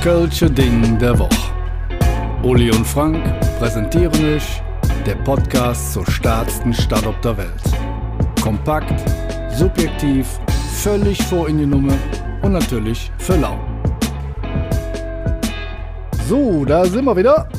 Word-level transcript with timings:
Kölsche 0.00 0.50
Ding 0.50 0.98
der 0.98 1.18
Woche. 1.18 1.52
Uli 2.42 2.70
und 2.70 2.86
Frank 2.86 3.22
präsentieren 3.58 4.34
euch 4.34 4.62
der 5.04 5.16
Podcast 5.16 5.92
zur 5.92 6.10
stärksten 6.10 6.72
Stadt 6.72 7.06
auf 7.06 7.20
der 7.20 7.36
Welt. 7.36 7.62
Kompakt, 8.40 8.98
subjektiv, 9.54 10.40
völlig 10.72 11.22
vor 11.24 11.50
in 11.50 11.58
die 11.58 11.66
Nummer 11.66 11.92
und 12.40 12.52
natürlich 12.52 13.12
für 13.18 13.36
lau. 13.36 13.60
So, 16.26 16.64
da 16.64 16.86
sind 16.86 17.04
wir 17.04 17.14
wieder. 17.14 17.50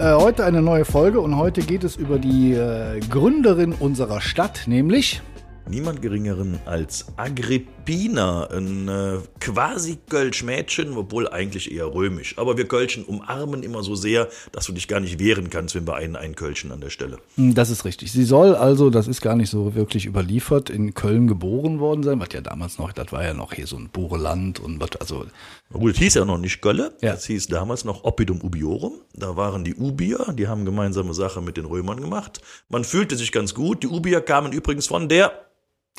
Äh, 0.00 0.14
heute 0.14 0.44
eine 0.44 0.62
neue 0.62 0.84
Folge 0.84 1.20
und 1.20 1.36
heute 1.36 1.60
geht 1.60 1.84
es 1.84 1.94
über 1.94 2.18
die 2.18 2.54
äh, 2.54 2.98
Gründerin 3.08 3.72
unserer 3.72 4.20
Stadt, 4.20 4.64
nämlich 4.66 5.22
niemand 5.68 6.02
geringeren 6.02 6.58
als 6.66 7.06
Agrippina, 7.16 7.68
ein 7.86 8.88
äh, 8.88 9.18
quasi 9.40 9.98
Kölsch-Mädchen, 10.08 10.96
obwohl 10.96 11.28
eigentlich 11.28 11.72
eher 11.72 11.92
römisch. 11.92 12.38
Aber 12.38 12.56
wir 12.56 12.66
Kölschen 12.66 13.04
umarmen 13.04 13.62
immer 13.62 13.82
so 13.82 13.94
sehr, 13.94 14.28
dass 14.52 14.66
du 14.66 14.72
dich 14.72 14.88
gar 14.88 15.00
nicht 15.00 15.18
wehren 15.18 15.50
kannst, 15.50 15.74
wenn 15.74 15.86
wir 15.86 15.94
einen 15.94 16.16
einkölschen 16.16 16.72
an 16.72 16.80
der 16.80 16.90
Stelle. 16.90 17.18
Hm, 17.36 17.54
das 17.54 17.70
ist 17.70 17.84
richtig. 17.84 18.12
Sie 18.12 18.24
soll 18.24 18.54
also, 18.54 18.90
das 18.90 19.08
ist 19.08 19.20
gar 19.20 19.36
nicht 19.36 19.50
so 19.50 19.74
wirklich 19.74 20.06
überliefert, 20.06 20.70
in 20.70 20.94
Köln 20.94 21.26
geboren 21.26 21.80
worden 21.80 22.02
sein, 22.02 22.20
was 22.20 22.28
ja 22.32 22.40
damals 22.40 22.78
noch, 22.78 22.92
das 22.92 23.12
war 23.12 23.24
ja 23.24 23.34
noch 23.34 23.52
hier 23.52 23.66
so 23.66 23.76
ein 23.76 23.88
Bureland 23.90 24.60
und 24.60 24.80
was, 24.80 24.96
also. 25.00 25.26
Gut, 25.72 25.94
es 25.94 25.98
hieß 25.98 26.14
ja 26.14 26.24
noch 26.24 26.38
nicht 26.38 26.60
Gölle, 26.60 26.92
ja. 27.00 27.12
das 27.12 27.26
hieß 27.26 27.48
damals 27.48 27.84
noch 27.84 28.04
Oppidum 28.04 28.40
Ubiorum. 28.42 29.00
Da 29.12 29.36
waren 29.36 29.64
die 29.64 29.74
Ubier, 29.74 30.32
die 30.38 30.46
haben 30.46 30.64
gemeinsame 30.64 31.14
Sache 31.14 31.40
mit 31.40 31.56
den 31.56 31.64
Römern 31.64 32.00
gemacht. 32.00 32.40
Man 32.68 32.84
fühlte 32.84 33.16
sich 33.16 33.32
ganz 33.32 33.54
gut. 33.54 33.82
Die 33.82 33.88
Ubier 33.88 34.20
kamen 34.20 34.52
übrigens 34.52 34.86
von 34.86 35.08
der 35.08 35.32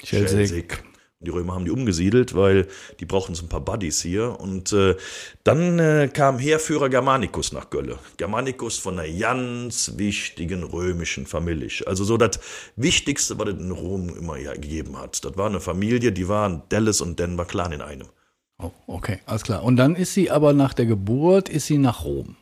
Schelsig. 0.03 0.83
Die 1.25 1.31
Römer 1.31 1.55
haben 1.55 1.65
die 1.65 1.71
umgesiedelt, 1.71 2.35
weil 2.35 2.67
die 2.99 3.05
brauchten 3.05 3.35
so 3.35 3.45
ein 3.45 3.49
paar 3.49 3.61
Buddies 3.61 4.01
hier. 4.01 4.39
Und 4.39 4.71
äh, 4.73 4.95
dann 5.43 5.79
äh, 5.79 6.09
kam 6.11 6.39
Heerführer 6.39 6.89
Germanicus 6.89 7.51
nach 7.51 7.69
Gölle. 7.69 7.99
Germanicus 8.17 8.77
von 8.77 8.99
einer 8.99 9.11
ganz 9.17 9.93
wichtigen 9.97 10.63
römischen 10.63 11.25
Familie. 11.25 11.69
Also 11.85 12.03
so 12.03 12.17
das 12.17 12.39
Wichtigste, 12.75 13.37
was 13.39 13.49
es 13.49 13.59
in 13.59 13.71
Rom 13.71 14.09
immer 14.17 14.37
ja, 14.37 14.53
gegeben 14.53 14.97
hat. 14.97 15.23
Das 15.25 15.37
war 15.37 15.47
eine 15.47 15.59
Familie, 15.59 16.11
die 16.11 16.27
waren 16.27 16.63
Dallas 16.69 17.01
und 17.01 17.19
Denver 17.19 17.45
Clan 17.45 17.71
in 17.71 17.81
einem. 17.81 18.07
Oh, 18.57 18.71
okay, 18.87 19.19
alles 19.25 19.43
klar. 19.43 19.63
Und 19.63 19.75
dann 19.77 19.95
ist 19.95 20.13
sie 20.13 20.31
aber 20.31 20.53
nach 20.53 20.73
der 20.73 20.85
Geburt, 20.85 21.49
ist 21.49 21.67
sie 21.67 21.77
nach 21.77 22.05
Rom. 22.05 22.37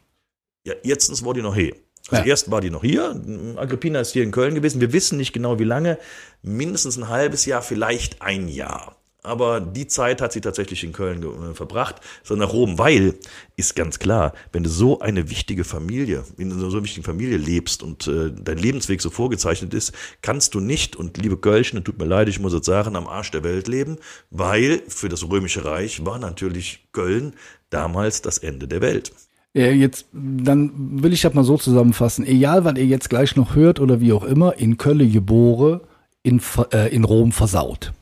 Ja, 0.65 0.73
jetzt 0.83 1.25
war 1.25 1.33
die 1.33 1.41
noch 1.41 1.55
hier. 1.55 1.75
Also 2.09 2.23
ja. 2.23 2.29
erst 2.29 2.51
war 2.51 2.61
die 2.61 2.69
noch 2.69 2.83
hier, 2.83 3.19
Agrippina 3.55 4.01
ist 4.01 4.11
hier 4.11 4.23
in 4.23 4.31
Köln 4.31 4.55
gewesen. 4.55 4.81
Wir 4.81 4.91
wissen 4.91 5.17
nicht 5.17 5.31
genau 5.31 5.57
wie 5.59 5.63
lange, 5.63 5.97
mindestens 6.41 6.97
ein 6.97 7.07
halbes 7.07 7.45
Jahr, 7.45 7.61
vielleicht 7.61 8.21
ein 8.21 8.49
Jahr. 8.49 8.97
Aber 9.25 9.61
die 9.61 9.87
Zeit 9.87 10.21
hat 10.21 10.33
sie 10.33 10.41
tatsächlich 10.41 10.83
in 10.83 10.91
Köln 10.91 11.23
äh, 11.23 11.53
verbracht, 11.55 12.01
sondern 12.23 12.49
nach 12.49 12.53
Rom, 12.53 12.77
weil, 12.77 13.15
ist 13.55 13.73
ganz 13.73 13.97
klar, 13.97 14.33
wenn 14.51 14.63
du 14.63 14.69
so 14.69 14.99
eine 14.99 15.29
wichtige 15.29 15.63
Familie, 15.63 16.25
in 16.37 16.51
so 16.51 16.67
einer 16.67 16.83
wichtigen 16.83 17.05
Familie 17.05 17.37
lebst 17.37 17.83
und 17.83 18.05
äh, 18.07 18.31
dein 18.33 18.57
Lebensweg 18.57 19.01
so 19.01 19.09
vorgezeichnet 19.09 19.73
ist, 19.73 19.93
kannst 20.21 20.55
du 20.55 20.59
nicht, 20.59 20.97
und 20.97 21.17
liebe 21.17 21.37
Kölschen, 21.37 21.81
tut 21.85 21.99
mir 21.99 22.05
leid, 22.05 22.27
ich 22.27 22.39
muss 22.39 22.53
jetzt 22.53 22.65
sagen, 22.65 22.97
am 22.97 23.07
Arsch 23.07 23.31
der 23.31 23.45
Welt 23.45 23.69
leben, 23.69 23.97
weil 24.29 24.83
für 24.89 25.07
das 25.07 25.23
Römische 25.23 25.63
Reich 25.63 26.05
war 26.05 26.19
natürlich 26.19 26.89
Köln 26.91 27.33
damals 27.69 28.21
das 28.21 28.39
Ende 28.39 28.67
der 28.67 28.81
Welt. 28.81 29.13
Jetzt, 29.55 30.07
dann 30.11 31.03
will 31.03 31.13
ich 31.13 31.21
das 31.21 31.35
mal 31.35 31.43
so 31.43 31.57
zusammenfassen. 31.57 32.25
Egal, 32.25 32.65
was 32.65 32.75
ihr 32.75 32.87
jetzt 32.87 33.09
gleich 33.09 33.35
noch 33.35 33.53
hört 33.53 33.79
oder 33.79 34.01
wie 34.01 34.11
auch 34.11 34.23
immer, 34.23 34.57
in 34.57 34.77
Köln 34.77 35.11
geboren, 35.11 35.81
in, 36.23 36.41
äh, 36.71 36.93
in 36.93 37.03
Rom 37.03 37.31
versaut. 37.31 37.93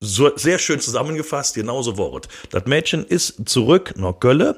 So, 0.00 0.34
sehr 0.36 0.58
schön 0.58 0.80
zusammengefasst, 0.80 1.54
genauso 1.54 1.96
Wort. 1.96 2.28
Das 2.50 2.66
Mädchen 2.66 3.04
ist 3.04 3.48
zurück 3.48 3.94
nach 3.96 4.18
Köln 4.20 4.56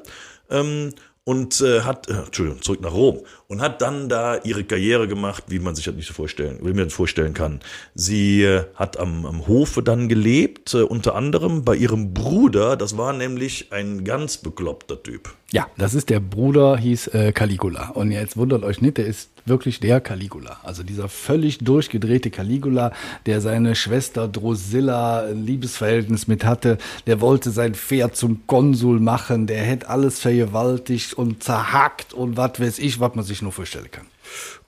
ähm, 0.49 0.93
und 1.23 1.61
äh, 1.61 1.81
hat, 1.81 2.09
äh, 2.09 2.13
Entschuldigung, 2.13 2.61
zurück 2.61 2.81
nach 2.81 2.93
Rom 2.93 3.21
und 3.53 3.61
hat 3.61 3.83
dann 3.83 4.09
da 4.09 4.39
ihre 4.43 4.63
Karriere 4.63 5.07
gemacht, 5.07 5.43
wie 5.47 5.59
man 5.59 5.75
sich 5.75 5.85
das 5.85 5.93
nicht 5.93 6.07
so 6.07 6.13
vorstellen, 6.13 6.57
wie 6.63 6.73
man 6.73 6.89
vorstellen 6.89 7.35
kann. 7.35 7.59
Sie 7.93 8.41
äh, 8.41 8.63
hat 8.73 8.97
am, 8.97 9.27
am 9.27 9.47
Hofe 9.47 9.83
dann 9.83 10.09
gelebt, 10.09 10.73
äh, 10.73 10.81
unter 10.81 11.13
anderem 11.13 11.63
bei 11.63 11.75
ihrem 11.75 12.15
Bruder, 12.15 12.75
das 12.75 12.97
war 12.97 13.13
nämlich 13.13 13.71
ein 13.71 14.03
ganz 14.03 14.37
bekloppter 14.37 15.03
Typ. 15.03 15.35
Ja, 15.53 15.67
das 15.77 15.93
ist 15.93 16.09
der 16.09 16.19
Bruder, 16.19 16.77
hieß 16.77 17.09
äh, 17.09 17.31
Caligula. 17.31 17.89
Und 17.89 18.09
jetzt 18.09 18.37
wundert 18.37 18.63
euch 18.63 18.81
nicht, 18.81 18.97
der 18.97 19.05
ist 19.05 19.29
wirklich 19.45 19.79
der 19.79 20.01
Caligula. 20.01 20.57
Also 20.63 20.81
dieser 20.81 21.09
völlig 21.09 21.59
durchgedrehte 21.59 22.31
Caligula, 22.31 22.91
der 23.27 23.39
seine 23.39 23.75
Schwester 23.75 24.27
Drusilla 24.27 25.25
ein 25.27 25.45
Liebesverhältnis 25.45 26.25
mit 26.25 26.43
hatte. 26.43 26.79
Der 27.05 27.21
wollte 27.21 27.51
sein 27.51 27.75
Pferd 27.75 28.15
zum 28.15 28.47
Konsul 28.47 28.99
machen. 28.99 29.45
Der 29.45 29.61
hätte 29.61 29.89
alles 29.89 30.19
vergewaltigt 30.19 31.13
und 31.13 31.43
zerhackt 31.43 32.15
und 32.15 32.35
was 32.35 32.59
weiß 32.59 32.79
ich, 32.79 32.99
was 32.99 33.13
man 33.13 33.23
sich 33.23 33.42
nur 33.43 33.51
vorstellen 33.51 33.91
kann. 33.91 34.07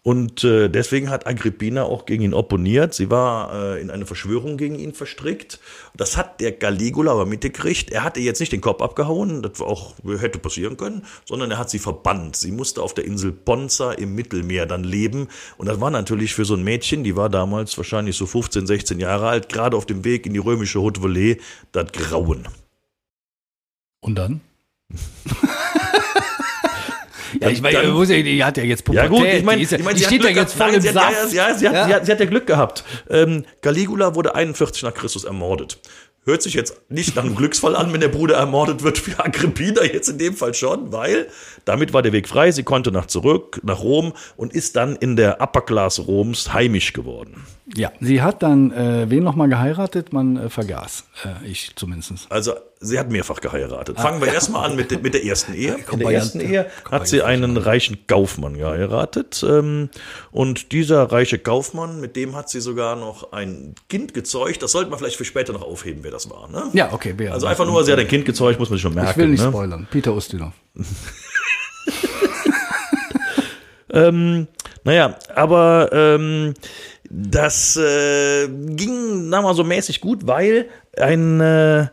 Und 0.03 0.43
äh, 0.43 0.69
deswegen 0.69 1.09
hat 1.09 1.25
Agrippina 1.25 1.83
auch 1.83 2.05
gegen 2.05 2.23
ihn 2.23 2.35
opponiert. 2.35 2.93
Sie 2.93 3.09
war 3.09 3.75
äh, 3.75 3.81
in 3.81 3.89
eine 3.89 4.05
Verschwörung 4.05 4.55
gegen 4.57 4.77
ihn 4.77 4.93
verstrickt. 4.93 5.59
Das 5.95 6.15
hat 6.15 6.41
der 6.41 6.51
Caligula 6.51 7.13
aber 7.13 7.25
mitgekriegt. 7.25 7.89
Er 7.89 8.03
hatte 8.03 8.19
jetzt 8.19 8.39
nicht 8.39 8.51
den 8.51 8.61
Kopf 8.61 8.83
abgehauen, 8.83 9.41
das 9.41 9.61
auch 9.61 9.95
hätte 10.19 10.37
passieren 10.37 10.77
können, 10.77 11.05
sondern 11.25 11.49
er 11.49 11.57
hat 11.57 11.71
sie 11.71 11.79
verbannt. 11.79 12.35
Sie 12.35 12.51
musste 12.51 12.83
auf 12.83 12.93
der 12.93 13.05
Insel 13.05 13.31
Ponza 13.31 13.93
im 13.93 14.13
Mittelmeer 14.13 14.67
dann 14.67 14.83
leben. 14.83 15.27
Und 15.57 15.67
das 15.67 15.81
war 15.81 15.89
natürlich 15.89 16.35
für 16.35 16.45
so 16.45 16.53
ein 16.53 16.63
Mädchen, 16.63 17.03
die 17.03 17.15
war 17.15 17.29
damals 17.29 17.75
wahrscheinlich 17.77 18.15
so 18.15 18.27
15, 18.27 18.67
16 18.67 18.99
Jahre 18.99 19.27
alt, 19.27 19.49
gerade 19.49 19.75
auf 19.75 19.87
dem 19.87 20.03
Weg 20.03 20.27
in 20.27 20.33
die 20.33 20.39
römische 20.39 20.81
Haute 20.81 21.01
Volée, 21.01 21.39
das 21.71 21.91
Grauen. 21.91 22.47
Und 24.01 24.15
dann? 24.15 24.41
Ja, 27.41 27.49
ich 27.49 27.61
meine, 27.61 28.23
die 28.23 28.43
hat 28.43 28.57
ja 28.57 28.63
jetzt 28.63 28.83
Pubertät. 28.85 29.11
Ja 29.11 29.17
gut, 29.17 29.27
ich 29.27 29.43
meine, 29.43 29.65
die, 29.65 29.75
ich 29.75 29.83
mein, 29.83 29.95
die 29.95 30.03
steht 30.03 30.23
ja 30.23 30.29
jetzt 30.29 30.53
voll 30.53 30.73
im 30.73 30.81
Saft. 30.81 31.33
Ja, 31.33 31.49
ja, 31.49 31.55
sie, 31.55 31.67
hat, 31.67 31.75
ja. 31.75 31.85
Sie, 31.85 31.93
hat, 31.93 32.05
sie 32.05 32.11
hat 32.11 32.19
ja 32.19 32.25
Glück 32.25 32.47
gehabt. 32.47 32.83
Ähm, 33.09 33.45
Caligula 33.61 34.15
wurde 34.15 34.35
41 34.35 34.83
nach 34.83 34.93
Christus 34.93 35.23
ermordet. 35.23 35.79
Hört 36.27 36.41
sich 36.41 36.55
jetzt 36.55 36.81
nicht 36.89 37.15
nach 37.15 37.23
einem 37.23 37.35
Glücksfall 37.35 37.75
an, 37.75 37.93
wenn 37.93 38.01
der 38.01 38.07
Bruder 38.07 38.35
ermordet 38.37 38.81
wird 38.81 38.97
für 38.97 39.23
Agrippina, 39.23 39.83
jetzt 39.83 40.09
in 40.09 40.17
dem 40.17 40.33
Fall 40.33 40.55
schon, 40.55 40.91
weil 40.91 41.27
damit 41.65 41.93
war 41.93 42.01
der 42.01 42.13
Weg 42.13 42.27
frei, 42.27 42.51
sie 42.51 42.63
konnte 42.63 42.91
nach 42.91 43.05
zurück, 43.05 43.61
nach 43.63 43.81
Rom 43.81 44.13
und 44.35 44.51
ist 44.51 44.75
dann 44.75 44.95
in 44.95 45.15
der 45.15 45.39
Upper 45.39 45.61
Class 45.61 46.07
Roms 46.07 46.51
heimisch 46.51 46.93
geworden. 46.93 47.45
Ja, 47.75 47.91
sie 47.99 48.23
hat 48.23 48.41
dann 48.41 48.71
äh, 48.71 49.07
wen 49.07 49.23
nochmal 49.23 49.49
geheiratet? 49.49 50.13
Man 50.13 50.37
äh, 50.37 50.49
vergaß. 50.49 51.03
Äh, 51.25 51.47
ich 51.47 51.75
zumindest. 51.75 52.25
Also 52.29 52.53
sie 52.79 52.99
hat 52.99 53.09
mehrfach 53.09 53.41
geheiratet. 53.41 53.99
Fangen 53.99 54.21
wir 54.21 54.33
erstmal 54.33 54.69
an 54.69 54.75
mit, 54.75 55.01
mit 55.01 55.13
der 55.13 55.25
ersten 55.25 55.53
Ehe. 55.53 55.77
In 55.91 55.99
der 55.99 56.09
ersten 56.11 56.39
Ehe 56.39 56.69
hat 56.89 57.07
sie 57.07 57.21
einen 57.21 57.57
reichen 57.57 58.07
Kaufmann 58.07 58.57
geheiratet. 58.57 59.43
Ähm, 59.47 59.89
und 60.31 60.71
dieser 60.71 61.03
reiche 61.11 61.39
Kaufmann, 61.39 61.99
mit 61.99 62.15
dem 62.15 62.35
hat 62.35 62.49
sie 62.49 62.61
sogar 62.61 62.95
noch 62.95 63.31
ein 63.31 63.75
Kind 63.89 64.13
gezeugt. 64.13 64.61
Das 64.63 64.71
sollte 64.71 64.89
man 64.89 64.99
vielleicht 64.99 65.17
für 65.17 65.25
später 65.25 65.53
noch 65.53 65.63
aufheben, 65.63 66.03
wer 66.03 66.11
das 66.11 66.29
war. 66.29 66.49
Ne? 66.49 66.69
Ja, 66.73 66.91
okay. 66.93 67.13
Wer 67.17 67.33
also 67.33 67.47
einfach 67.47 67.65
nur, 67.65 67.83
sie 67.83 67.91
hat 67.91 67.99
ein 67.99 68.07
Kind 68.07 68.25
gezeugt, 68.25 68.59
muss 68.59 68.69
man 68.69 68.77
sich 68.77 68.83
schon 68.83 68.93
merken. 68.93 69.11
Ich 69.11 69.17
will 69.17 69.27
nicht 69.29 69.43
ne? 69.43 69.49
spoilern. 69.49 69.87
Peter 69.89 70.13
Ustinov. 70.13 70.53
ähm, 73.89 74.47
naja, 74.83 75.17
aber 75.33 75.89
ähm, 75.91 76.53
das 77.09 77.77
äh, 77.77 78.47
ging, 78.47 79.29
sagen 79.29 79.31
wir 79.31 79.41
mal 79.41 79.55
so 79.55 79.63
mäßig 79.63 80.01
gut, 80.01 80.27
weil 80.27 80.69
ein 80.97 81.39
äh, 81.39 81.87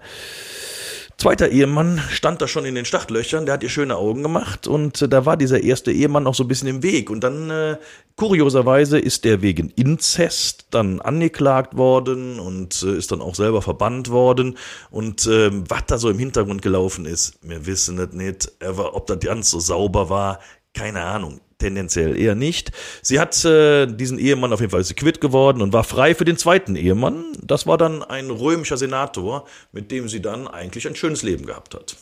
zweiter 1.22 1.50
Ehemann 1.50 2.03
stand 2.10 2.43
da 2.43 2.49
schon 2.49 2.65
in 2.65 2.75
den 2.75 2.84
Startlöchern, 2.84 3.47
der 3.47 3.55
hat 3.55 3.62
ihr 3.62 3.69
schöne 3.69 3.97
Augen 3.97 4.25
gemacht 4.25 4.66
und 4.66 5.03
äh, 5.03 5.09
da 5.09 5.25
war 5.25 5.37
dieser 5.37 5.62
erste 5.62 5.93
Ehemann 5.93 6.25
noch 6.25 6.34
so 6.34 6.43
ein 6.43 6.49
bisschen 6.49 6.66
im 6.66 6.83
Weg. 6.83 7.10
Und 7.10 7.22
dann, 7.22 7.49
äh, 7.49 7.77
kurioserweise, 8.16 8.98
ist 8.98 9.24
der 9.24 9.41
wegen 9.41 9.71
Inzest 9.71 10.66
dann 10.72 11.01
angeklagt 11.01 11.77
worden 11.77 12.41
und 12.41 12.83
äh, 12.83 12.97
ist 12.97 13.13
dann 13.13 13.22
auch 13.22 13.36
selber 13.36 13.63
verbannt 13.63 14.10
worden. 14.10 14.59
Und 14.91 15.24
äh, 15.28 15.53
was 15.53 15.86
da 15.86 15.98
so 15.98 16.10
im 16.10 16.19
Hintergrund 16.19 16.60
gelaufen 16.60 17.07
ist, 17.07 17.34
wir 17.41 17.66
wissen 17.66 18.01
es 18.01 18.13
nicht. 18.13 18.51
Aber 18.60 18.97
ob 18.97 19.07
das 19.07 19.21
ganz 19.21 19.48
so 19.48 19.60
sauber 19.60 20.10
war, 20.10 20.41
keine 20.74 21.03
Ahnung 21.03 21.41
tendenziell 21.62 22.18
eher 22.18 22.34
nicht. 22.34 22.72
Sie 23.03 23.20
hat 23.20 23.44
äh, 23.44 23.86
diesen 23.86 24.18
Ehemann 24.18 24.53
auf 24.53 24.60
jeden 24.60 24.70
Fall 24.70 24.80
ist 24.80 24.97
quitt 24.97 25.20
geworden 25.20 25.62
und 25.62 25.72
war 25.72 25.84
frei 25.84 26.14
für 26.14 26.24
den 26.24 26.36
zweiten 26.36 26.76
Ehemann. 26.76 27.24
Das 27.41 27.66
war 27.66 27.78
dann 27.78 28.03
ein 28.03 28.30
römischer 28.30 28.76
Senator, 28.76 29.47
mit 29.70 29.91
dem 29.91 30.09
sie 30.09 30.20
dann 30.20 30.48
eigentlich 30.48 30.86
ein 30.86 30.97
schönes 30.97 31.22
Leben 31.22 31.47
gehabt 31.47 31.74
hat. 31.74 31.97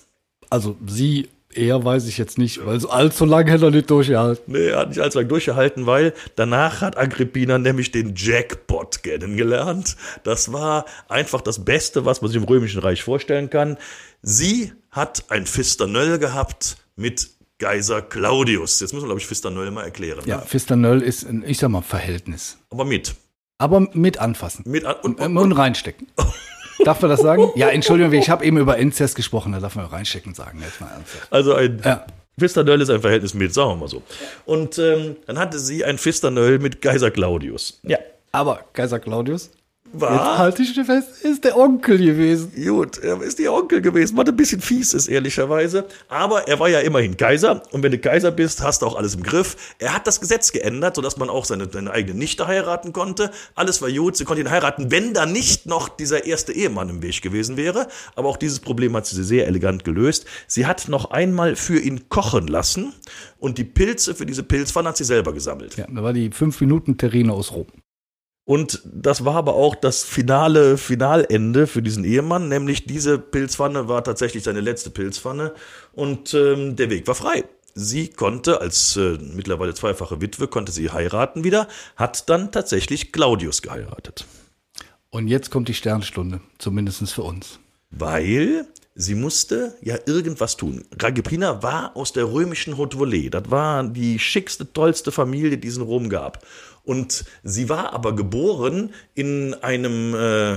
Also 0.48 0.76
sie 0.86 1.28
eher 1.52 1.84
weiß 1.84 2.06
ich 2.06 2.16
jetzt 2.16 2.38
nicht, 2.38 2.64
weil 2.64 2.80
so 2.80 2.90
allzu 2.90 3.24
lange 3.24 3.50
hätte 3.50 3.66
er 3.66 3.70
nicht 3.70 3.90
durchgehalten. 3.90 4.52
Nee, 4.52 4.68
er 4.68 4.80
hat 4.80 4.88
nicht 4.88 5.00
allzu 5.00 5.18
lange 5.18 5.28
durchgehalten, 5.28 5.86
weil 5.86 6.14
danach 6.36 6.80
hat 6.80 6.96
Agrippina 6.96 7.58
nämlich 7.58 7.90
den 7.90 8.14
Jackpot 8.16 9.02
kennengelernt. 9.02 9.96
Das 10.24 10.52
war 10.52 10.86
einfach 11.08 11.40
das 11.40 11.64
Beste, 11.64 12.04
was 12.04 12.22
man 12.22 12.30
sich 12.30 12.40
im 12.40 12.48
Römischen 12.48 12.80
Reich 12.80 13.02
vorstellen 13.02 13.50
kann. 13.50 13.76
Sie 14.22 14.72
hat 14.90 15.24
ein 15.28 15.46
Fisternöll 15.46 16.18
gehabt 16.18 16.78
mit 16.96 17.30
Geiser 17.60 18.02
Claudius. 18.02 18.80
Jetzt 18.80 18.92
müssen 18.92 19.04
wir, 19.04 19.08
glaube 19.08 19.20
ich, 19.20 19.26
Fisternöll 19.26 19.70
mal 19.70 19.84
erklären. 19.84 20.20
Ja, 20.26 20.38
ne? 20.38 20.42
Fisternöll 20.46 21.02
ist, 21.02 21.24
ein, 21.24 21.44
ich 21.46 21.58
sag 21.58 21.68
mal, 21.68 21.82
Verhältnis. 21.82 22.58
Aber 22.70 22.84
mit. 22.84 23.14
Aber 23.58 23.80
mit 23.92 24.18
anfassen. 24.18 24.64
Mit 24.66 24.84
an 24.84 24.96
und, 25.02 25.20
und, 25.20 25.36
und, 25.36 25.38
und 25.38 25.52
reinstecken. 25.52 26.08
Darf 26.84 27.02
man 27.02 27.10
das 27.10 27.20
sagen? 27.20 27.50
Ja, 27.54 27.68
Entschuldigung, 27.68 28.14
ich 28.14 28.30
habe 28.30 28.44
eben 28.44 28.56
über 28.56 28.78
Inzest 28.78 29.14
gesprochen, 29.14 29.52
da 29.52 29.60
darf 29.60 29.76
man 29.76 29.84
reinschicken 29.84 30.32
sagen. 30.34 30.60
Jetzt 30.62 30.80
mal 30.80 30.88
ernsthaft. 30.88 31.28
Also 31.30 31.54
ein 31.54 31.80
Ja. 31.84 32.06
Fisternöll 32.38 32.80
ist 32.80 32.88
ein 32.88 33.02
Verhältnis 33.02 33.34
mit, 33.34 33.52
sagen 33.52 33.72
wir 33.72 33.76
mal 33.76 33.88
so. 33.88 34.02
Und 34.46 34.78
ähm, 34.78 35.16
dann 35.26 35.38
hatte 35.38 35.58
sie 35.58 35.84
ein 35.84 35.98
Fisternöll 35.98 36.58
mit 36.58 36.80
Kaiser 36.80 37.10
Claudius. 37.10 37.78
Ja. 37.82 37.98
Aber 38.32 38.64
Kaiser 38.72 38.98
Claudius, 38.98 39.50
jetzt 39.92 40.00
War 40.00 40.38
halte 40.38 40.62
ich 40.62 40.75
fest, 40.75 41.22
ist 41.22 41.44
der 41.44 41.56
Onkel 41.56 41.98
gewesen. 41.98 42.52
gut, 42.66 42.98
er 42.98 43.20
ist 43.22 43.38
ihr 43.40 43.52
Onkel 43.52 43.81
gewesen, 43.81 44.16
was 44.16 44.28
ein 44.28 44.37
bisschen 44.37 44.60
fies 44.60 44.94
ist, 44.94 45.08
ehrlicherweise. 45.08 45.87
Aber 46.08 46.48
er 46.48 46.58
war 46.60 46.69
ja 46.69 46.81
immerhin 46.81 47.16
Kaiser. 47.16 47.62
Und 47.72 47.82
wenn 47.82 47.92
du 47.92 47.98
Kaiser 47.98 48.31
bist, 48.31 48.62
hast 48.62 48.82
du 48.82 48.87
auch 48.87 48.96
alles 48.96 49.14
im 49.14 49.22
Griff. 49.22 49.56
Er 49.78 49.94
hat 49.94 50.06
das 50.06 50.20
Gesetz 50.20 50.52
geändert, 50.52 50.96
sodass 50.96 51.16
man 51.16 51.28
auch 51.28 51.44
seine, 51.44 51.69
seine 51.70 51.90
eigene 51.90 52.19
Nichte 52.19 52.46
heiraten 52.46 52.92
konnte. 52.92 53.31
Alles 53.54 53.82
war 53.82 53.90
gut, 53.90 54.16
sie 54.16 54.25
konnte 54.25 54.42
ihn 54.42 54.50
heiraten, 54.50 54.90
wenn 54.90 55.14
da 55.14 55.26
nicht 55.26 55.66
noch 55.66 55.88
dieser 55.88 56.25
erste 56.25 56.52
Ehemann 56.52 56.88
im 56.88 57.02
Weg 57.02 57.22
gewesen 57.22 57.56
wäre. 57.56 57.88
Aber 58.14 58.28
auch 58.28 58.36
dieses 58.36 58.60
Problem 58.60 58.96
hat 58.96 59.06
sie 59.06 59.22
sehr 59.25 59.46
elegant 59.46 59.84
gelöst. 59.84 60.26
Sie 60.46 60.66
hat 60.66 60.88
noch 60.88 61.10
einmal 61.10 61.56
für 61.56 61.78
ihn 61.78 62.08
kochen 62.08 62.46
lassen. 62.46 62.93
Und 63.38 63.58
die 63.58 63.64
Pilze 63.64 64.14
für 64.14 64.26
diese 64.26 64.43
Pilzpfanne 64.43 64.90
hat 64.90 64.96
sie 64.96 65.04
selber 65.04 65.32
gesammelt. 65.32 65.76
Ja, 65.76 65.86
da 65.88 66.02
war 66.02 66.12
die 66.12 66.31
5 66.31 66.60
Minuten 66.60 66.98
Terrine 66.98 67.32
aus 67.32 67.52
Rom. 67.52 67.66
Und 68.50 68.82
das 68.85 69.25
war 69.25 69.37
aber 69.37 69.55
auch 69.55 69.76
das 69.76 70.02
finale 70.02 70.76
Finalende 70.76 71.69
für 71.69 71.82
diesen 71.82 72.02
Ehemann, 72.02 72.49
nämlich 72.49 72.85
diese 72.85 73.17
Pilzpfanne 73.17 73.87
war 73.87 74.02
tatsächlich 74.02 74.43
seine 74.43 74.58
letzte 74.58 74.91
Pilzpfanne 74.91 75.55
und 75.93 76.35
ähm, 76.35 76.75
der 76.75 76.91
Weg 76.91 77.06
war 77.06 77.14
frei. 77.14 77.44
Sie 77.75 78.08
konnte 78.08 78.61
als 78.61 78.97
äh, 78.97 79.19
mittlerweile 79.20 79.73
zweifache 79.73 80.20
Witwe 80.20 80.49
konnte 80.49 80.73
sie 80.73 80.91
heiraten 80.91 81.44
wieder, 81.44 81.69
hat 81.94 82.29
dann 82.29 82.50
tatsächlich 82.50 83.12
Claudius 83.12 83.62
geheiratet, 83.62 84.26
Und 85.11 85.29
jetzt 85.29 85.53
kommt 85.53 85.69
die 85.69 85.75
Sternstunde, 85.75 86.41
zumindest 86.58 87.08
für 87.12 87.23
uns. 87.23 87.61
weil 87.91 88.67
sie 88.94 89.14
musste 89.14 89.76
ja 89.81 89.96
irgendwas 90.06 90.56
tun. 90.56 90.85
Agrippina 91.00 91.62
war 91.62 91.96
aus 91.96 92.12
der 92.12 92.31
römischen 92.31 92.76
Haute 92.76 92.96
Volée. 92.99 93.31
Das 93.31 93.50
war 93.50 93.85
die 93.85 94.19
schickste, 94.19 94.73
tollste 94.73 95.12
Familie, 95.12 95.58
die 95.58 95.69
es 95.69 95.76
in 95.76 95.82
Rom 95.82 96.08
gab. 96.08 96.44
Und 96.90 97.25
sie 97.44 97.69
war 97.69 97.92
aber 97.92 98.16
geboren 98.16 98.92
in 99.14 99.54
einem 99.54 100.12
äh, 100.12 100.56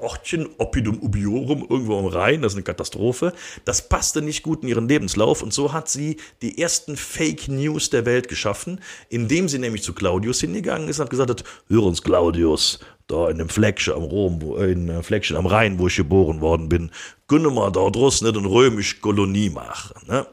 Ortchen 0.00 0.48
Oppidum 0.58 1.00
Ubiorum 1.00 1.64
irgendwo 1.70 1.96
am 1.96 2.06
Rhein, 2.06 2.42
das 2.42 2.54
ist 2.54 2.56
eine 2.56 2.64
Katastrophe. 2.64 3.32
Das 3.64 3.88
passte 3.88 4.20
nicht 4.20 4.42
gut 4.42 4.64
in 4.64 4.68
ihren 4.68 4.88
Lebenslauf 4.88 5.44
und 5.44 5.52
so 5.52 5.72
hat 5.72 5.88
sie 5.88 6.16
die 6.42 6.60
ersten 6.60 6.96
Fake 6.96 7.46
News 7.46 7.88
der 7.88 8.04
Welt 8.04 8.26
geschaffen, 8.26 8.80
indem 9.10 9.48
sie 9.48 9.60
nämlich 9.60 9.84
zu 9.84 9.92
Claudius 9.92 10.40
hingegangen 10.40 10.88
ist 10.88 10.98
und 10.98 11.04
hat 11.04 11.10
gesagt 11.10 11.30
hat, 11.30 11.44
hör 11.68 11.84
uns 11.84 12.02
Claudius, 12.02 12.80
da 13.06 13.30
in 13.30 13.38
dem 13.38 13.48
Fleckchen 13.48 13.94
am 13.94 14.02
Rom, 14.02 14.40
äh, 14.58 14.72
in 14.72 14.88
dem 14.88 15.04
Fleckchen 15.04 15.36
am 15.36 15.46
Rhein, 15.46 15.78
wo 15.78 15.86
ich 15.86 15.94
geboren 15.94 16.40
worden 16.40 16.68
bin, 16.68 16.90
können 17.28 17.54
wir 17.54 17.70
da 17.70 17.88
draußen 17.88 18.26
nicht 18.26 18.36
eine 18.36 18.50
römische 18.50 18.98
Kolonie 18.98 19.50
machen. 19.50 19.94
Ne? 20.08 20.26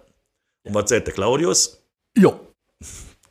Und 0.63 0.74
was 0.74 0.90
sagt 0.90 1.06
der 1.06 1.13
Claudius? 1.13 1.83
Ja. 2.18 2.40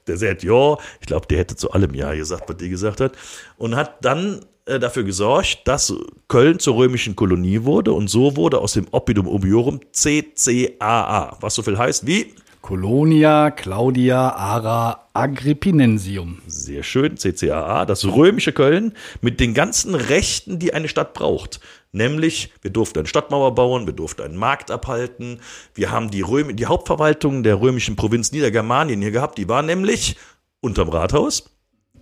Der 0.06 0.16
sagt, 0.16 0.42
ja, 0.42 0.76
ich 1.00 1.06
glaube, 1.06 1.26
der 1.26 1.38
hätte 1.38 1.56
zu 1.56 1.70
allem 1.72 1.94
Ja 1.94 2.14
gesagt, 2.14 2.48
was 2.48 2.56
die 2.56 2.68
gesagt 2.68 3.00
hat. 3.00 3.12
Und 3.56 3.76
hat 3.76 4.04
dann 4.04 4.40
äh, 4.66 4.78
dafür 4.78 5.04
gesorgt, 5.04 5.60
dass 5.64 5.94
Köln 6.28 6.58
zur 6.58 6.76
römischen 6.76 7.16
Kolonie 7.16 7.64
wurde. 7.64 7.92
Und 7.92 8.08
so 8.08 8.36
wurde 8.36 8.58
aus 8.58 8.72
dem 8.72 8.86
Oppidum 8.90 9.28
Ubiorum 9.28 9.80
CCAA, 9.92 11.36
was 11.40 11.54
so 11.54 11.62
viel 11.62 11.78
heißt 11.78 12.06
wie, 12.06 12.34
Colonia 12.66 13.52
Claudia 13.52 14.30
Ara 14.30 15.08
Agrippinensium. 15.12 16.42
sehr 16.48 16.82
schön, 16.82 17.16
CCAA, 17.16 17.86
das 17.86 18.04
römische 18.04 18.52
Köln 18.52 18.94
mit 19.20 19.38
den 19.38 19.54
ganzen 19.54 19.94
Rechten, 19.94 20.58
die 20.58 20.74
eine 20.74 20.88
Stadt 20.88 21.14
braucht. 21.14 21.60
Nämlich, 21.92 22.52
wir 22.62 22.72
durften 22.72 22.98
eine 22.98 23.06
Stadtmauer 23.06 23.54
bauen, 23.54 23.86
wir 23.86 23.92
durften 23.92 24.22
einen 24.22 24.34
Markt 24.34 24.72
abhalten, 24.72 25.38
wir 25.74 25.92
haben 25.92 26.10
die, 26.10 26.22
Röm 26.22 26.56
die 26.56 26.66
Hauptverwaltung 26.66 27.44
der 27.44 27.60
römischen 27.60 27.94
Provinz 27.94 28.32
Niedergermanien 28.32 29.00
hier 29.00 29.12
gehabt, 29.12 29.38
die 29.38 29.48
war 29.48 29.62
nämlich 29.62 30.16
unterm 30.60 30.88
Rathaus, 30.88 31.55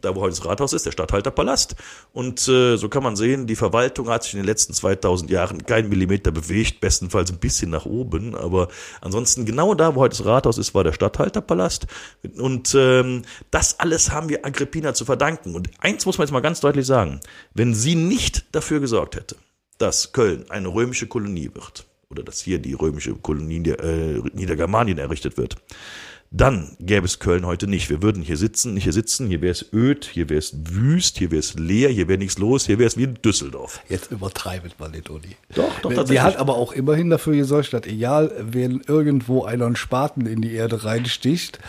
da 0.05 0.15
wo 0.15 0.21
heute 0.21 0.37
das 0.37 0.45
Rathaus 0.45 0.73
ist, 0.73 0.87
der 0.87 0.93
Statthalterpalast. 0.93 1.77
Und 2.13 2.47
äh, 2.49 2.77
so 2.77 2.89
kann 2.89 3.03
man 3.03 3.17
sehen, 3.17 3.47
die 3.47 3.57
Verwaltung 3.57 4.09
hat 4.09 4.25
sich 4.25 4.35
in 4.35 4.41
den 4.41 4.47
letzten 4.47 4.75
2000 4.75 5.31
Jahren 5.31 5.65
keinen 5.67 5.89
Millimeter 5.89 6.31
bewegt, 6.31 6.81
bestenfalls 6.81 7.31
ein 7.31 7.39
bisschen 7.39 7.71
nach 7.71 7.87
oben, 7.87 8.35
aber 8.35 8.69
ansonsten 9.01 9.45
genau 9.47 9.75
da, 9.75 9.95
wo 9.95 10.01
heute 10.01 10.17
das 10.17 10.27
Rathaus 10.27 10.59
ist, 10.59 10.75
war 10.75 10.85
der 10.85 10.93
Statthalterpalast. 10.93 11.87
Und 12.39 12.75
ähm, 12.79 13.23
das 13.51 13.81
alles 13.81 14.11
haben 14.11 14.29
wir 14.29 14.45
Agrippina 14.45 14.95
zu 14.95 15.05
verdanken. 15.05 15.55
Und 15.55 15.71
eins 15.79 16.07
muss 16.07 16.19
man 16.19 16.27
jetzt 16.27 16.33
mal 16.33 16.41
ganz 16.41 16.61
deutlich 16.61 16.87
sagen, 16.87 17.21
wenn 17.55 17.75
sie 17.75 17.95
nicht 17.95 18.45
dafür 18.55 18.81
gesorgt 18.81 19.17
hätte, 19.17 19.37
dass 19.79 20.13
Köln 20.13 20.51
eine 20.51 20.69
römische 20.69 21.07
Kolonie 21.07 21.51
wird, 21.53 21.87
oder 22.15 22.23
dass 22.23 22.41
hier 22.41 22.59
die 22.59 22.73
römische 22.73 23.15
Kolonie 23.15 23.69
äh, 23.71 24.23
Niedergermanien 24.33 24.99
errichtet 24.99 25.37
wird, 25.37 25.57
dann 26.37 26.77
gäbe 26.81 27.07
es 27.07 27.21
Köln 27.21 27.47
heute 27.47 27.69
nicht. 27.69 27.91
Wir 27.91 28.03
würden 28.03 28.21
hier 28.21 28.37
sitzen, 28.37 28.75
nicht 28.75 28.83
hier 28.83 28.93
sitzen, 28.93 29.29
hier 29.29 29.41
wäre 29.41 29.53
es 29.53 29.73
öd, 29.73 30.05
hier 30.05 30.29
wäre 30.29 30.41
es 30.41 30.53
wüst, 30.65 31.19
hier 31.19 31.31
wäre 31.31 31.39
es 31.39 31.55
leer, 31.55 31.91
hier 31.91 32.09
wäre 32.09 32.19
nichts 32.19 32.39
los, 32.39 32.67
hier 32.67 32.81
wäre 32.81 32.89
es 32.89 32.97
wie 32.97 33.05
in 33.05 33.15
Düsseldorf. 33.15 33.81
Jetzt 33.89 34.11
übertreibet 34.11 34.75
man 34.81 34.91
nicht, 34.91 35.09
Uli. 35.11 35.37
Doch, 35.55 35.79
doch, 35.81 35.91
Sie 35.91 35.97
tatsächlich. 35.97 36.25
hat 36.25 36.37
aber 36.39 36.57
auch 36.57 36.73
immerhin 36.73 37.09
dafür 37.09 37.37
gesorgt, 37.37 37.73
dass 37.73 37.87
egal, 37.87 38.33
wenn 38.41 38.81
irgendwo 38.81 39.45
einer 39.45 39.67
einen 39.67 39.77
Spaten 39.77 40.27
in 40.27 40.41
die 40.43 40.53
Erde 40.53 40.83
reinsticht 40.85 41.61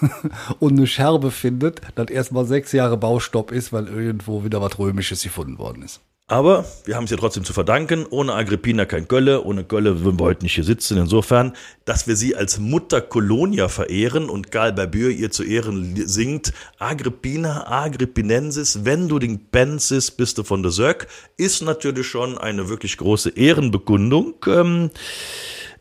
und 0.58 0.76
eine 0.76 0.88
Scherbe 0.88 1.30
findet, 1.30 1.80
dass 1.94 2.10
erstmal 2.10 2.46
sechs 2.46 2.72
Jahre 2.72 2.96
Baustopp 2.96 3.52
ist, 3.52 3.72
weil 3.72 3.86
irgendwo 3.86 4.42
wieder 4.42 4.60
was 4.60 4.76
Römisches 4.76 5.22
gefunden 5.22 5.58
worden 5.58 5.84
ist. 5.84 6.00
Aber 6.30 6.64
wir 6.84 6.94
haben 6.94 7.04
es 7.04 7.10
ja 7.10 7.16
trotzdem 7.16 7.42
zu 7.42 7.52
verdanken. 7.52 8.06
Ohne 8.08 8.34
Agrippina 8.34 8.84
kein 8.84 9.08
Gölle. 9.08 9.42
Ohne 9.42 9.64
Gölle 9.64 10.04
würden 10.04 10.20
wir 10.20 10.26
heute 10.26 10.44
nicht 10.44 10.54
hier 10.54 10.62
sitzen. 10.62 10.96
Insofern, 10.96 11.54
dass 11.84 12.06
wir 12.06 12.14
sie 12.14 12.36
als 12.36 12.60
Mutter 12.60 13.00
Colonia 13.00 13.66
verehren 13.66 14.30
und 14.30 14.52
Gal 14.52 14.72
Barbier 14.72 15.08
ihr 15.08 15.32
zu 15.32 15.42
Ehren 15.42 15.96
singt, 16.06 16.52
Agrippina 16.78 17.68
Agrippinensis, 17.68 18.84
wenn 18.84 19.08
du 19.08 19.18
den 19.18 19.50
Pensis 19.50 20.12
bist 20.12 20.38
du 20.38 20.44
von 20.44 20.62
der 20.62 20.70
Söck, 20.70 21.08
ist 21.36 21.62
natürlich 21.62 22.06
schon 22.06 22.38
eine 22.38 22.68
wirklich 22.68 22.96
große 22.96 23.30
Ehrenbekundung. 23.30 24.34
Ähm, 24.46 24.92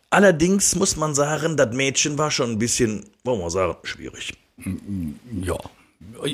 allerdings 0.10 0.76
muss 0.76 0.96
man 0.96 1.14
sagen, 1.14 1.58
das 1.58 1.76
Mädchen 1.76 2.18
war 2.18 2.32
schon 2.32 2.54
ein 2.54 2.58
bisschen, 2.58 3.06
wollen 3.24 3.40
wir 3.40 3.52
sagen, 3.52 3.76
schwierig. 3.84 4.34
Ja. 5.44 5.58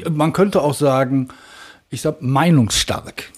Man 0.10 0.32
könnte 0.32 0.62
auch 0.62 0.74
sagen, 0.74 1.28
ich 1.90 2.00
sag 2.00 2.22
meinungsstark. 2.22 3.35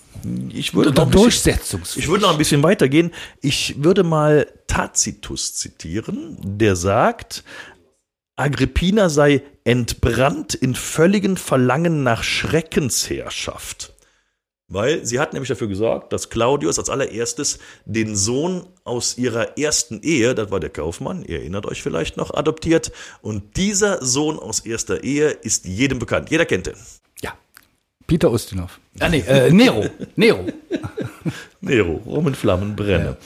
Ich 0.53 0.73
würde 0.73 0.91
noch 0.91 1.03
ein 1.03 1.09
bisschen- 1.09 1.21
durchsetzungsfähig. 1.23 2.03
Ich 2.05 2.09
würde 2.09 2.23
noch 2.23 2.31
ein 2.31 2.37
bisschen 2.37 2.63
weitergehen. 2.63 3.11
Ich 3.41 3.75
würde 3.83 4.03
mal 4.03 4.47
Tacitus 4.67 5.55
zitieren, 5.55 6.37
der 6.43 6.75
sagt, 6.75 7.43
Agrippina 8.35 9.09
sei 9.09 9.41
entbrannt 9.63 10.53
in 10.53 10.75
völligen 10.75 11.37
Verlangen 11.37 12.03
nach 12.03 12.23
Schreckensherrschaft. 12.23 13.93
Weil 14.69 15.05
sie 15.05 15.19
hat 15.19 15.31
nämlich 15.31 15.47
dafür 15.47 15.67
gesorgt, 15.69 16.11
dass 16.11 16.29
Claudius 16.29 16.77
als 16.77 16.89
allererstes 16.89 17.59
den 17.85 18.17
Sohn 18.17 18.67
aus 18.83 19.17
ihrer 19.17 19.57
ersten 19.57 20.01
Ehe, 20.01 20.35
das 20.35 20.51
war 20.51 20.59
der 20.59 20.69
Kaufmann, 20.69 21.23
ihr 21.23 21.39
erinnert 21.39 21.65
euch 21.65 21.81
vielleicht 21.81 22.17
noch, 22.17 22.33
adoptiert. 22.33 22.91
Und 23.21 23.55
dieser 23.55 24.03
Sohn 24.03 24.37
aus 24.37 24.59
erster 24.59 25.05
Ehe 25.05 25.29
ist 25.29 25.63
jedem 25.65 25.99
bekannt. 25.99 26.29
Jeder 26.31 26.45
kennt 26.45 26.67
ihn. 26.67 26.73
Ja. 28.07 28.13
Peter 28.13 28.31
Ustinov. 28.31 28.79
Ah, 28.99 29.09
nee, 29.09 29.19
äh, 29.19 29.51
Nero. 29.51 29.85
Nero. 30.15 30.45
Nero, 31.61 32.01
Rom 32.05 32.27
in 32.27 32.35
Flammen 32.35 32.75
brenne. 32.75 33.17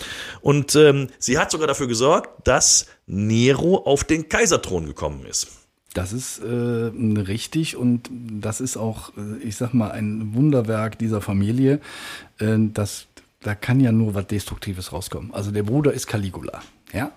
Und 0.42 0.76
ähm, 0.76 1.08
sie 1.20 1.38
hat 1.38 1.52
sogar 1.52 1.68
dafür 1.68 1.88
gesorgt, 1.88 2.48
dass 2.48 2.88
Nero 3.06 3.78
auf 3.78 4.04
den 4.04 4.28
Kaiserthron 4.28 4.86
gekommen 4.86 5.26
ist. 5.26 5.48
Das 5.94 6.14
ist 6.14 6.40
äh, 6.40 6.46
richtig 6.48 7.76
und 7.76 8.10
das 8.12 8.62
ist 8.62 8.78
auch, 8.78 9.12
äh, 9.18 9.44
ich 9.44 9.58
sag 9.58 9.74
mal, 9.74 9.92
ein 9.92 10.34
Wunderwerk 10.34 10.98
dieser 10.98 11.22
Familie. 11.22 11.82
Äh, 12.40 12.56
das, 12.74 13.08
da 13.42 13.56
kann 13.56 13.80
ja 13.82 13.92
nur 13.92 14.16
was 14.16 14.28
Destruktives 14.28 14.94
rauskommen. 14.94 15.34
Also 15.34 15.52
der 15.52 15.64
Bruder 15.64 15.92
ist 15.94 16.08
Caligula. 16.08 16.62
Ja, 16.94 17.12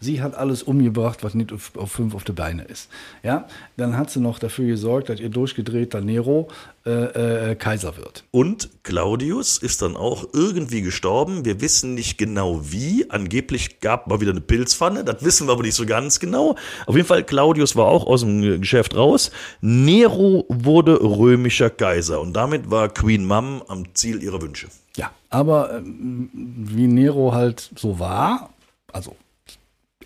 sie 0.00 0.22
hat 0.22 0.34
alles 0.34 0.62
umgebracht, 0.62 1.22
was 1.22 1.34
nicht 1.34 1.52
auf, 1.52 1.72
auf 1.76 1.92
fünf 1.92 2.14
auf 2.14 2.24
die 2.24 2.32
Beine 2.32 2.64
ist. 2.64 2.88
Ja, 3.22 3.46
dann 3.76 3.96
hat 3.96 4.10
sie 4.10 4.20
noch 4.20 4.40
dafür 4.40 4.66
gesorgt, 4.66 5.08
dass 5.08 5.20
ihr 5.20 5.28
durchgedrehter 5.28 6.00
Nero 6.00 6.48
äh, 6.84 7.50
äh, 7.50 7.54
Kaiser 7.54 7.96
wird. 7.96 8.24
Und 8.32 8.70
Claudius 8.82 9.58
ist 9.58 9.82
dann 9.82 9.96
auch 9.96 10.26
irgendwie 10.32 10.82
gestorben. 10.82 11.44
Wir 11.44 11.60
wissen 11.60 11.94
nicht 11.94 12.18
genau 12.18 12.60
wie. 12.72 13.08
Angeblich 13.08 13.80
gab 13.80 14.08
mal 14.08 14.20
wieder 14.20 14.32
eine 14.32 14.40
Pilzpfanne. 14.40 15.04
Das 15.04 15.22
wissen 15.24 15.46
wir 15.46 15.52
aber 15.52 15.62
nicht 15.62 15.74
so 15.74 15.86
ganz 15.86 16.18
genau. 16.18 16.56
Auf 16.86 16.96
jeden 16.96 17.06
Fall, 17.06 17.22
Claudius 17.22 17.76
war 17.76 17.86
auch 17.86 18.06
aus 18.06 18.22
dem 18.22 18.60
Geschäft 18.60 18.96
raus. 18.96 19.30
Nero 19.60 20.44
wurde 20.48 21.00
römischer 21.00 21.70
Kaiser. 21.70 22.20
Und 22.20 22.32
damit 22.32 22.70
war 22.70 22.88
Queen 22.88 23.24
Mum 23.24 23.62
am 23.68 23.94
Ziel 23.94 24.22
ihrer 24.22 24.42
Wünsche. 24.42 24.68
Ja, 24.96 25.12
aber 25.28 25.76
ähm, 25.76 26.30
wie 26.32 26.88
Nero 26.88 27.32
halt 27.32 27.70
so 27.76 27.98
war, 28.00 28.50
also 28.92 29.16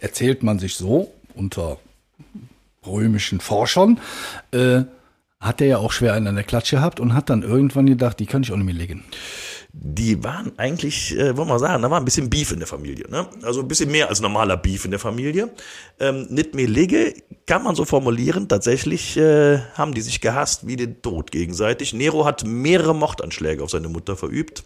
erzählt 0.01 0.43
man 0.43 0.59
sich 0.59 0.77
so 0.77 1.13
unter 1.35 1.79
römischen 2.87 3.41
Forschern, 3.41 4.01
äh, 4.53 4.83
hat 5.41 5.61
er 5.61 5.67
ja 5.67 5.79
auch 5.79 5.93
schwer 5.93 6.15
einen 6.15 6.27
an 6.29 6.35
der 6.37 6.45
Klatsche 6.45 6.77
gehabt 6.77 7.01
und 7.01 7.15
hat 7.15 7.31
dann 7.31 7.43
irgendwann 7.43 7.87
gedacht, 7.87 8.19
die 8.21 8.27
kann 8.27 8.43
ich 8.43 8.53
auch 8.53 8.57
nicht 8.57 8.67
mehr 8.67 8.75
legen. 8.75 9.05
Die 9.77 10.23
waren 10.23 10.57
eigentlich, 10.57 11.19
äh, 11.19 11.37
wollen 11.37 11.49
wir 11.49 11.59
sagen, 11.59 11.83
da 11.83 11.91
war 11.91 11.99
ein 11.99 12.05
bisschen 12.05 12.31
Beef 12.31 12.53
in 12.53 12.61
der 12.61 12.69
Familie. 12.69 13.11
Ne? 13.11 13.27
Also 13.43 13.61
ein 13.61 13.69
bisschen 13.69 13.91
mehr 13.91 14.09
als 14.09 14.21
normaler 14.21 14.57
Beef 14.57 14.85
in 14.85 14.93
der 14.93 15.01
Familie. 15.01 15.51
Ähm, 15.99 16.27
nicht 16.31 16.55
mehr 16.55 16.69
Lege 16.69 17.13
kann 17.47 17.65
man 17.65 17.75
so 17.75 17.85
formulieren. 17.85 18.49
Tatsächlich 18.49 19.17
äh, 19.17 19.59
haben 19.75 19.93
die 19.93 20.01
sich 20.01 20.21
gehasst 20.21 20.67
wie 20.69 20.77
den 20.77 21.03
Tod 21.03 21.33
gegenseitig. 21.33 21.93
Nero 21.93 22.25
hat 22.25 22.45
mehrere 22.45 22.95
Mordanschläge 22.95 23.65
auf 23.65 23.71
seine 23.71 23.89
Mutter 23.89 24.17
verübt. 24.17 24.63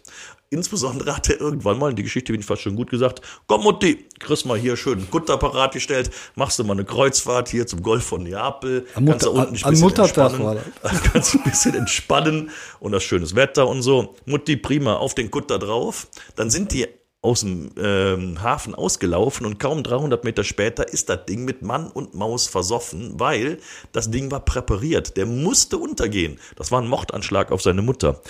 Insbesondere 0.51 1.15
hat 1.15 1.29
er 1.29 1.39
irgendwann 1.39 1.77
mal, 1.77 1.91
in 1.91 1.95
die 1.95 2.01
Geschichte 2.01 2.31
bin 2.31 2.41
ich 2.41 2.47
fast 2.47 2.63
schon 2.63 2.75
gut 2.75 2.89
gesagt, 2.89 3.21
komm 3.45 3.61
Mutti, 3.61 4.07
kriegst 4.17 4.47
mal 4.47 4.57
hier 4.57 4.75
schön 4.77 4.97
einen 4.97 5.11
Kutterapparat 5.11 5.73
gestellt, 5.73 6.09
machst 6.33 6.57
du 6.57 6.63
mal 6.63 6.73
eine 6.73 6.85
Kreuzfahrt 6.85 7.49
hier 7.49 7.67
zum 7.67 7.83
Golf 7.83 8.03
von 8.03 8.23
Neapel. 8.23 8.87
Am, 8.95 9.05
Mutter, 9.05 9.29
an, 9.31 9.55
an 9.61 9.79
Muttertag 9.79 10.39
war 10.39 10.55
das. 10.55 11.03
Kannst 11.13 11.35
ein 11.35 11.43
bisschen 11.43 11.75
entspannen 11.75 12.49
und 12.79 12.93
das 12.93 13.03
schönes 13.03 13.35
Wetter 13.35 13.67
und 13.67 13.83
so. 13.83 14.15
Mutti, 14.25 14.57
prima, 14.57 14.95
auf 14.99 15.15
den 15.15 15.31
Kutter 15.31 15.59
drauf. 15.59 16.07
Dann 16.35 16.49
sind 16.49 16.73
die 16.73 16.87
aus 17.21 17.41
dem 17.41 17.71
ähm, 17.77 18.41
Hafen 18.41 18.73
ausgelaufen 18.73 19.45
und 19.45 19.59
kaum 19.59 19.83
300 19.83 20.23
Meter 20.23 20.45
später 20.45 20.87
ist 20.87 21.09
das 21.09 21.25
Ding 21.25 21.43
mit 21.43 21.61
Mann 21.61 21.87
und 21.87 22.13
Maus 22.13 22.47
versoffen, 22.47 23.19
weil 23.19 23.59
das 23.91 24.09
Ding 24.09 24.31
war 24.31 24.39
präpariert. 24.39 25.17
Der 25.17 25.25
musste 25.25 25.77
untergehen. 25.77 26.39
Das 26.55 26.71
war 26.71 26.81
ein 26.81 26.87
Mordanschlag 26.87 27.51
auf 27.51 27.61
seine 27.61 27.81
Mutter. 27.81 28.21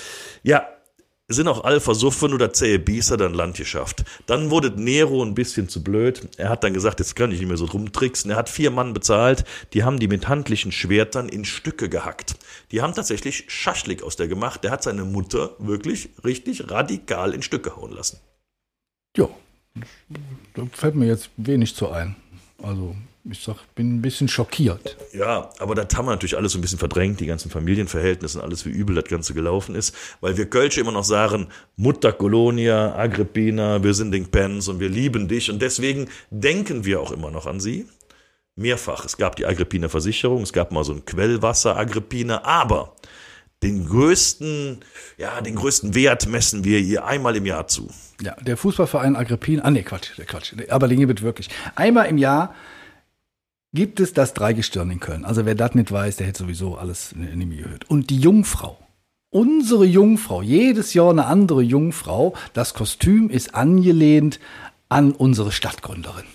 Ja, 0.41 0.67
sind 1.29 1.47
auch 1.47 1.63
alle 1.63 1.79
versoffen 1.79 2.33
oder 2.33 2.51
zähe 2.51 2.79
Biester 2.79 3.15
dann 3.15 3.33
Land 3.33 3.57
geschafft. 3.57 4.03
Dann 4.25 4.49
wurde 4.49 4.71
Nero 4.75 5.23
ein 5.23 5.35
bisschen 5.35 5.69
zu 5.69 5.83
blöd. 5.83 6.27
Er 6.37 6.49
hat 6.49 6.63
dann 6.63 6.73
gesagt, 6.73 6.99
jetzt 6.99 7.15
kann 7.15 7.31
ich 7.31 7.39
nicht 7.39 7.47
mehr 7.47 7.57
so 7.57 7.65
rumtricksen. 7.65 8.31
Er 8.31 8.37
hat 8.37 8.49
vier 8.49 8.71
Mann 8.71 8.93
bezahlt, 8.93 9.45
die 9.73 9.83
haben 9.83 9.99
die 9.99 10.07
mit 10.07 10.27
handlichen 10.27 10.71
Schwertern 10.71 11.29
in 11.29 11.45
Stücke 11.45 11.87
gehackt. 11.87 12.35
Die 12.71 12.81
haben 12.81 12.93
tatsächlich 12.93 13.45
Schaschlik 13.47 14.01
aus 14.03 14.15
der 14.15 14.27
gemacht. 14.27 14.63
Der 14.63 14.71
hat 14.71 14.83
seine 14.83 15.05
Mutter 15.05 15.51
wirklich 15.59 16.09
richtig 16.23 16.69
radikal 16.69 17.33
in 17.33 17.43
Stücke 17.43 17.75
hauen 17.75 17.91
lassen. 17.91 18.19
Ja, 19.15 19.29
da 20.55 20.65
fällt 20.71 20.95
mir 20.95 21.07
jetzt 21.07 21.29
wenig 21.37 21.75
zu 21.75 21.89
ein. 21.89 22.15
Also 22.61 22.95
ich 23.29 23.39
sag, 23.39 23.57
bin 23.75 23.95
ein 23.95 24.01
bisschen 24.01 24.27
schockiert. 24.27 24.97
Ja, 25.13 25.49
aber 25.59 25.75
das 25.75 25.95
haben 25.95 26.05
wir 26.05 26.11
natürlich 26.11 26.37
alles 26.37 26.53
so 26.53 26.57
ein 26.57 26.61
bisschen 26.61 26.79
verdrängt, 26.79 27.19
die 27.19 27.25
ganzen 27.25 27.51
Familienverhältnisse 27.51 28.39
und 28.39 28.45
alles, 28.45 28.65
wie 28.65 28.69
übel 28.69 28.95
das 28.95 29.05
Ganze 29.05 29.33
gelaufen 29.33 29.75
ist, 29.75 29.95
weil 30.21 30.37
wir 30.37 30.49
Kölsche 30.49 30.81
immer 30.81 30.91
noch 30.91 31.03
sagen, 31.03 31.47
Mutter 31.75 32.13
Colonia, 32.13 32.95
Agrippina, 32.95 33.83
wir 33.83 33.93
sind 33.93 34.11
den 34.11 34.31
Pens 34.31 34.67
und 34.67 34.79
wir 34.79 34.89
lieben 34.89 35.27
dich 35.27 35.51
und 35.51 35.61
deswegen 35.61 36.07
denken 36.31 36.85
wir 36.85 37.01
auch 37.01 37.11
immer 37.11 37.31
noch 37.31 37.45
an 37.45 37.59
sie. 37.59 37.87
Mehrfach. 38.55 39.05
Es 39.05 39.17
gab 39.17 39.35
die 39.37 39.45
Agrippiner 39.45 39.89
Versicherung, 39.89 40.41
es 40.41 40.53
gab 40.53 40.71
mal 40.71 40.83
so 40.83 40.93
ein 40.93 41.05
Quellwasser 41.05 41.77
Agrippina, 41.77 42.43
aber 42.43 42.95
den 43.63 43.85
größten, 43.85 44.79
ja, 45.17 45.41
den 45.41 45.55
größten 45.55 45.93
Wert 45.95 46.27
messen 46.27 46.63
wir 46.63 46.79
ihr 46.79 47.05
einmal 47.05 47.35
im 47.35 47.45
Jahr 47.45 47.67
zu. 47.67 47.89
Ja, 48.21 48.35
der 48.35 48.57
Fußballverein 48.57 49.15
Agrippina, 49.15 49.63
ah 49.63 49.71
nee, 49.71 49.83
Quatsch, 49.83 50.17
der 50.17 50.25
Quatsch, 50.25 50.53
aber 50.69 50.89
wird 51.07 51.21
wirklich. 51.21 51.49
Einmal 51.75 52.07
im 52.07 52.17
Jahr 52.17 52.55
gibt 53.73 53.99
es 53.99 54.13
das 54.13 54.33
Dreigestirn 54.33 54.89
in 54.91 54.99
Köln. 54.99 55.25
Also 55.25 55.45
wer 55.45 55.55
das 55.55 55.75
nicht 55.75 55.91
weiß, 55.91 56.17
der 56.17 56.27
hätte 56.27 56.43
sowieso 56.43 56.75
alles 56.75 57.11
in 57.11 57.39
die 57.39 57.57
gehört. 57.57 57.89
Und 57.89 58.09
die 58.09 58.19
Jungfrau, 58.19 58.79
unsere 59.29 59.85
Jungfrau, 59.85 60.41
jedes 60.41 60.93
Jahr 60.93 61.11
eine 61.11 61.25
andere 61.25 61.61
Jungfrau, 61.61 62.35
das 62.53 62.73
Kostüm 62.73 63.29
ist 63.29 63.55
angelehnt 63.55 64.39
an 64.87 65.11
unsere 65.11 65.51
Stadtgründerin. 65.51 66.25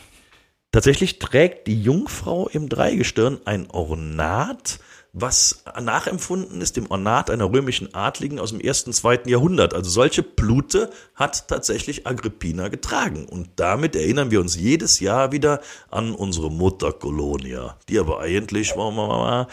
Tatsächlich 0.71 1.19
trägt 1.19 1.67
die 1.67 1.81
Jungfrau 1.81 2.49
im 2.49 2.69
Dreigestirn 2.69 3.39
ein 3.45 3.71
Ornat, 3.71 4.81
was 5.15 5.63
nachempfunden 5.81 6.61
ist 6.61 6.77
dem 6.77 6.91
Ornat 6.91 7.31
einer 7.31 7.51
römischen 7.51 7.95
Adligen 7.95 8.41
aus 8.41 8.51
dem 8.51 8.61
ersten, 8.61 8.93
zweiten 8.93 9.29
Jahrhundert. 9.29 9.73
Also 9.73 9.89
solche 9.89 10.25
Plute 10.25 10.91
hat 11.15 11.47
tatsächlich 11.47 12.05
Agrippina 12.05 12.67
getragen. 12.67 13.25
Und 13.25 13.49
damit 13.57 13.95
erinnern 13.95 14.33
wir 14.33 14.41
uns 14.41 14.57
jedes 14.57 14.99
Jahr 14.99 15.31
wieder 15.31 15.61
an 15.89 16.15
unsere 16.15 16.51
Mutter 16.51 16.93
Colonia, 16.93 17.77
die 17.89 18.01
aber 18.01 18.21
eigentlich, 18.21 18.75
wollen 18.75 18.97
wir 18.97 19.07
mal, 19.07 19.47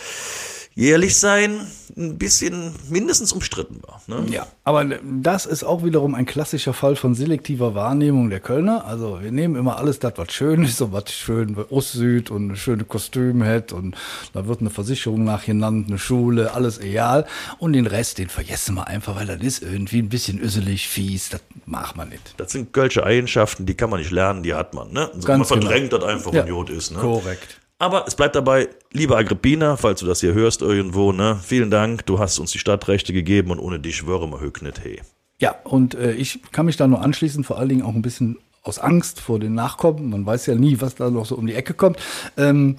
jährlich 0.74 1.18
sein, 1.20 1.68
ein 1.98 2.18
bisschen 2.18 2.74
mindestens 2.90 3.34
umstritten 3.34 3.82
war. 3.86 4.02
Ne? 4.08 4.26
Ja, 4.32 4.48
aber 4.64 4.86
das 4.86 5.46
ist 5.46 5.64
auch 5.64 5.84
wiederum 5.84 6.16
ein 6.16 6.26
klassischer 6.26 6.74
Fall 6.74 6.96
von 6.96 7.14
selektiver 7.14 7.76
Wahrnehmung 7.76 8.30
der 8.30 8.40
Kölner. 8.40 8.86
Also 8.86 9.20
wir 9.22 9.32
nehmen 9.32 9.56
immer 9.56 9.78
alles 9.78 10.00
das, 10.00 10.14
was 10.16 10.32
schön 10.32 10.64
ist 10.64 10.82
und 10.82 10.94
was 10.94 11.12
schön 11.12 11.58
Ost-Süd 11.70 12.32
und 12.32 12.56
schöne 12.56 12.86
Kostüm 12.86 13.44
hat 13.44 13.74
und 13.74 13.96
da 14.34 14.48
wird 14.48 14.62
eine 14.62 14.70
Versicherung 14.70 15.26
nachgenannt, 15.54 15.88
eine 15.88 16.00
Schule, 16.00 16.54
alles 16.54 16.80
egal. 16.80 17.26
Und 17.60 17.74
den 17.74 17.88
Rest, 17.88 18.18
den 18.18 18.30
vergessen 18.30 18.76
wir 18.76 18.88
einfach, 18.88 19.16
weil 19.16 19.28
das 19.28 19.42
ist 19.42 19.62
irgendwie 19.64 20.00
ein 20.00 20.10
bisschen 20.10 20.40
öselig, 20.40 20.88
fies, 20.88 21.30
das 21.30 21.42
macht 21.66 21.96
man 21.96 22.10
nicht. 22.10 22.34
Das 22.38 22.52
sind 22.52 22.74
kölsche 22.74 23.04
Eigenschaften, 23.04 23.66
die 23.66 23.76
kann 23.76 23.90
man 23.90 24.00
nicht 24.00 24.12
lernen, 24.12 24.44
die 24.44 24.54
hat 24.54 24.74
man. 24.74 24.92
Ne? 24.92 25.10
Also 25.14 25.28
man 25.28 25.46
verdrängt 25.46 25.92
genau. 25.92 26.04
das 26.06 26.14
einfach, 26.14 26.34
ja. 26.34 26.44
Idiot 26.44 26.70
ist. 26.70 26.92
Ne? 26.92 27.00
Korrekt. 27.00 27.60
Aber 27.80 28.06
es 28.08 28.16
bleibt 28.16 28.36
dabei, 28.36 28.70
liebe 28.92 29.18
Agrippina, 29.18 29.76
falls 29.76 30.02
du 30.02 30.06
das 30.06 30.22
hier 30.22 30.36
hörst 30.36 30.62
irgendwo, 30.62 31.12
ne, 31.12 31.40
vielen 31.44 31.72
Dank, 31.72 32.06
du 32.06 32.20
hast 32.20 32.38
uns 32.38 32.52
die 32.52 32.60
Stadtrechte 32.60 33.12
gegeben 33.12 33.50
und 33.50 33.58
ohne 33.58 33.80
dich 33.80 34.06
wäre 34.06 34.28
wir 34.28 34.40
höchst 34.40 34.62
nicht 34.62 34.84
hey. 34.84 35.02
Ja, 35.40 35.56
und 35.64 35.96
äh, 35.96 36.12
ich 36.12 36.40
kann 36.52 36.68
mich 36.68 36.78
da 36.78 36.88
nur 36.88 37.02
anschließen, 37.02 37.44
vor 37.44 37.58
allen 37.58 37.70
Dingen 37.70 37.82
auch 37.82 37.96
ein 37.96 38.04
bisschen 38.04 38.38
aus 38.62 38.78
Angst 38.78 39.20
vor 39.20 39.40
den 39.40 39.56
Nachkommen. 39.56 40.12
Man 40.12 40.24
weiß 40.24 40.46
ja 40.46 40.54
nie, 40.54 40.80
was 40.80 40.94
da 40.94 41.10
noch 41.10 41.26
so 41.26 41.36
um 41.36 41.48
die 41.48 41.56
Ecke 41.56 41.74
kommt. 41.74 41.98
Ähm, 42.38 42.78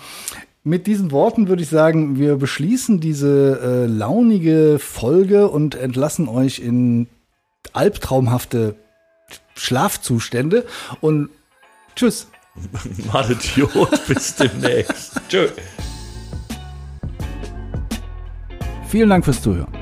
mit 0.65 0.87
diesen 0.87 1.11
Worten 1.11 1.49
würde 1.49 1.63
ich 1.63 1.69
sagen, 1.69 2.19
wir 2.19 2.37
beschließen 2.37 3.01
diese 3.01 3.61
äh, 3.63 3.87
launige 3.87 4.79
Folge 4.79 5.49
und 5.49 5.75
entlassen 5.75 6.29
euch 6.29 6.61
in 6.61 7.09
albtraumhafte 7.73 8.77
Schlafzustände 9.55 10.65
und 11.01 11.31
tschüss. 11.97 12.29
Mal 13.13 13.31
Idiot, 13.31 14.07
bis 14.07 14.37
demnächst. 14.37 15.21
Tschö. 15.29 15.49
Vielen 18.89 19.09
Dank 19.09 19.25
fürs 19.25 19.43
Zuhören. 19.43 19.82